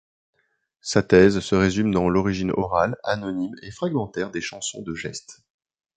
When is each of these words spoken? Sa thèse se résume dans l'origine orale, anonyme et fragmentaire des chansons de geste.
Sa 0.79 1.03
thèse 1.03 1.41
se 1.41 1.53
résume 1.53 1.91
dans 1.91 2.09
l'origine 2.09 2.51
orale, 2.57 2.97
anonyme 3.03 3.53
et 3.61 3.69
fragmentaire 3.69 4.31
des 4.31 4.41
chansons 4.41 4.81
de 4.81 4.95
geste. 4.95 5.43